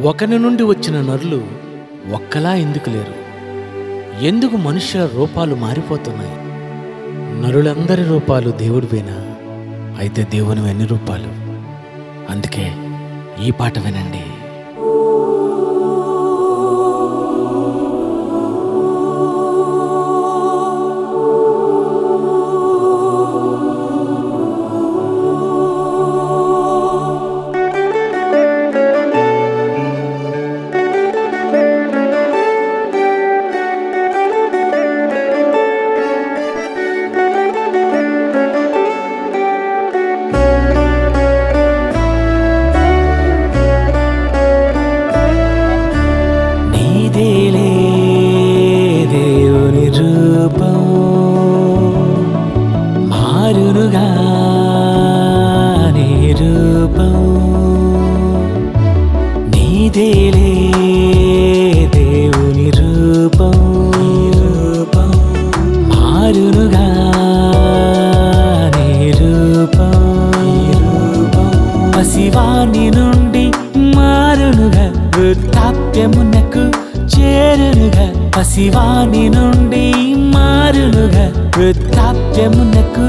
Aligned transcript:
ఒకని 0.00 0.38
నుండి 0.38 0.62
వచ్చిన 0.62 1.00
నరులు 1.00 1.44
ఒక్కలా 2.12 2.54
ఎందుకు 2.54 2.90
లేరు? 2.90 3.14
ఎందుకు 4.24 4.56
మనుషుల 4.56 5.08
రూపాలు 5.16 5.54
మారిపోతున్నాయి? 5.54 6.36
నరులందరి 7.42 8.04
రూపాలు 8.04 8.50
దేవుడివేనా? 8.50 9.36
అయితే 9.98 10.26
దేవుని 10.30 10.70
ఎన్ని 10.70 10.86
రూపాలు? 10.86 11.28
అందుకే 12.32 12.72
ఈ 13.46 13.50
పాట 13.50 13.78
వినండి. 13.78 14.31
నుండి 73.14 73.52
మారునుగా 73.96 75.12
వృద్ధాప్యమునకు 75.18 76.82
చేరునుగా. 77.18 78.30
పసివాణి 78.38 79.28
నుండి 79.28 80.14
మారునుగా 80.18 81.50
వృద్ధాప్యమునకు 81.58 83.06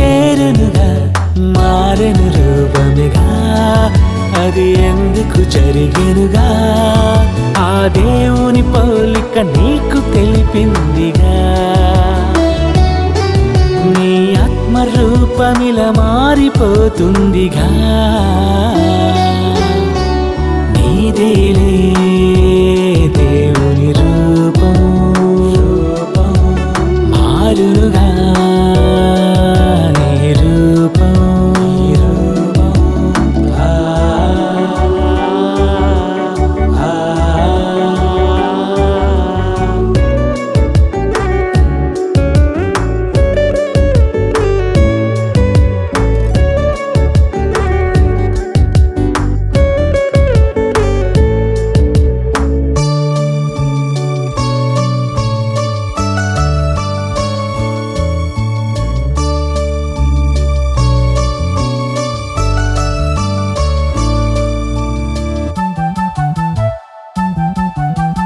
చేరునుగా. 0.00 1.12
మారెను 1.38 2.26
రూపముగా 2.26 3.28
అది 4.44 4.70
ఎందుకు 4.70 5.50
జరిగెనుగా? 5.50 6.48
ఆ 7.58 7.88
దేవుని 7.96 8.62
పౌలిక 8.62 9.38
నీకు 9.38 10.14
తెలిపిందిగా. 10.14 11.36
నీ 13.98 14.34
ఆత్మ 14.42 14.78
రూపమిల 14.78 15.92
మారిపోతుందిగా. 15.96 17.68
నీదేలే 21.16 21.72
దేవుని 23.16 23.90
రూపం 23.98 24.78
రూపం 25.56 26.32
మారుగా 27.12 28.06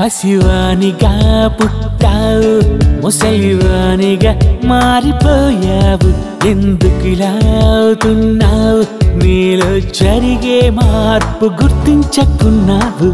పసివానిగా 0.00 1.48
పుట్టావు 1.48 2.52
ముసలివానిగా 3.00 4.32
మారిపోయావు 4.64 6.10
ఎందుకు 6.46 7.06
ఇలా 7.06 7.28
అవుతున్నావు? 7.28 8.82
నీలో 9.24 9.80
జరిగే 9.80 10.70
మార్పు 10.70 11.44
గుర్తించకున్నావు. 11.44 13.10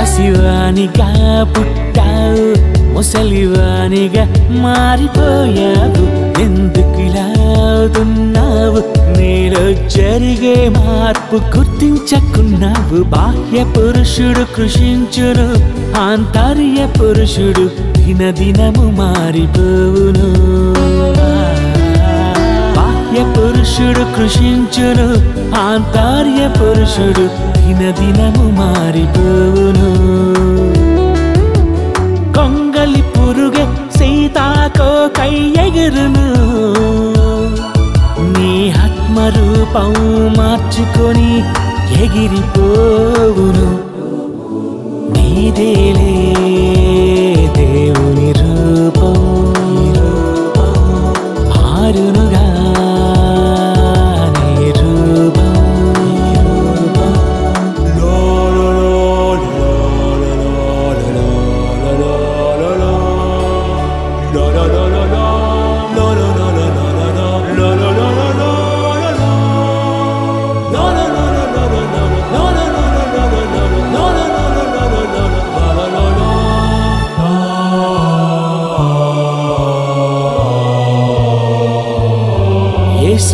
పసివానిగా 0.00 1.10
పుట్టావు 1.44 2.74
ముసలివానిగా 2.92 4.24
మారిపోయావు 4.50 6.04
ఎందుకులా 6.40 7.33
అవుతున్నావు 7.56 8.80
నీలో 9.18 9.88
జరిగే 9.88 10.68
మార్పు 10.68 11.36
గుర్తించకున్నావు. 11.56 13.02
బాహ్య 13.02 13.64
పురుషుడు 13.64 14.56
కృషించును 14.56 15.48
ఆంతర్య 15.98 16.88
పురుషుడు 17.00 17.70
దినదినము 17.98 18.90
మారిపోవును. 18.90 20.28
బాహ్య 22.76 23.34
పురుషుడు 23.36 24.04
కృషించును 24.16 25.08
ఆంతర్య 25.60 26.48
పురుషుడు 26.60 27.26
దినదినము 27.58 28.50
మారిపోవును. 28.50 29.88
కొంగలి 32.34 33.02
పురుగే 33.02 33.64
సీతాకో 33.98 35.08
కై 35.08 35.36
ఎగురును. 35.66 36.34
రూపం 39.74 39.94
మార్చుకొని 40.38 41.30
ఎగిరిపోవును. 42.02 43.70
నీదేలే 45.14 46.14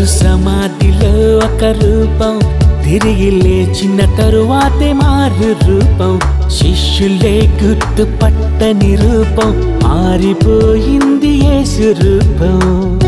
యేసు 0.00 0.18
సమాధిలో 0.18 1.38
ఒక 1.38 1.64
రూపం. 1.64 2.40
తిరిగి 2.84 3.30
లేచిన 3.30 4.16
తరువాతే 4.18 4.92
మారు 4.92 5.70
రూపం. 5.70 6.20
శిష్యులే 6.50 7.58
గుర్తుపట్టని 7.62 8.96
రూపం 8.96 9.80
మారిపోయింది 9.82 11.28
యేసు 11.28 11.94
రూపం. 12.02 12.98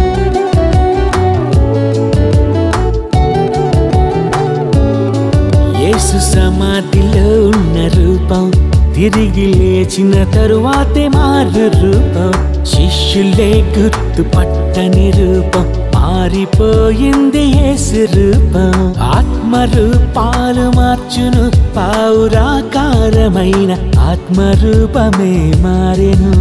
యేసు 5.80 6.18
సమాధిలో 6.32 7.46
ఉన్న 7.46 7.88
రూపం. 7.98 8.50
తిరిగి 8.94 9.46
లేచిన 9.54 10.24
తరువాతే 10.24 11.08
మారు 11.08 11.66
రూపం. 11.82 12.64
శిష్యులే 12.64 13.74
గుర్తుపట్టని 13.78 15.10
రూపం 15.10 15.91
మారిపోయింది 16.12 17.42
యేసు 17.56 18.00
రూపం 18.14 18.72
ఆత్మరూపాలు 19.16 20.64
మార్చును 20.76 21.44
పావురాకారమైన 21.76 23.72
ఆత్మ 24.02 24.38
రూపమే 24.62 25.30
మారెను. 25.64 26.32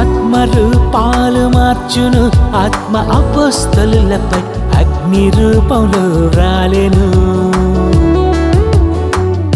ఆత్మరూపాలు 0.00 1.44
మార్చును 1.56 2.22
ఆత్మ 2.56 2.94
అపోస్తలులపై 3.12 4.42
అగ్ని 4.80 5.24
రూపంలో 5.30 6.04
రాలెను 6.38 7.06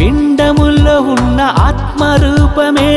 పిండముల్లో 0.01 0.97
ఉన్న 1.15 1.41
ఆత్మ 1.69 2.03
రూపమే 2.25 2.89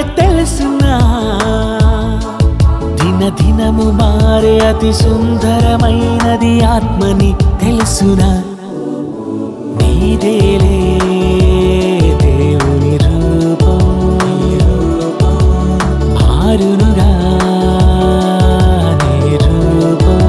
దినము 3.29 3.91
మారే 3.91 4.59
అతి 4.59 4.93
సుందరమైనది 4.93 6.61
ఆత్మని 6.61 7.35
తెలుసునా? 7.61 8.43
నీదేలే 9.81 10.99
దేవుని 12.21 12.97
రూపం. 12.97 13.79
మారునుగా 16.13 17.11
రూపం. 19.45 20.19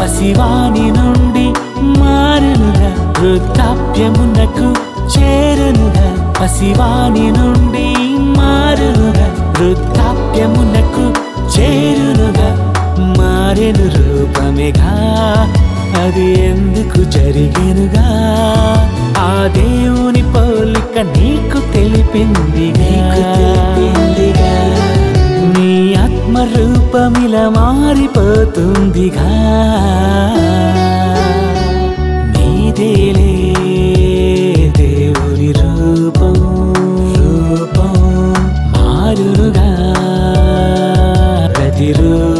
పసివాని 0.00 0.90
నుండి 0.90 1.54
మారునుగా 1.98 3.14
వృద్ధాప్యమునకు 3.20 4.68
చేరునుగా 5.18 6.34
పసివాణి 6.40 7.30
నుండి 7.30 7.94
మారునుగా 8.38 9.28
వృద్ధాప్యమునకు 10.34 11.04
చేరునుగా 11.58 12.48
మారెను 13.18 13.86
రూపమేగా. 13.96 14.92
అది 16.02 16.26
ఎందుకు 16.42 17.00
జరిగెనుగా? 17.10 18.06
ఆ 19.18 19.50
దేవుని 19.56 20.22
పోలిక 20.32 20.98
నీకు 21.18 21.72
తెలిపిందిగా. 21.72 23.08
నీ 25.54 25.94
ఆత్మ 25.94 26.38
రూపమిలా 26.38 27.48
మారిపోతుందిగా. 27.48 29.30
నీదేలే 32.36 33.23
திரு 41.84 42.33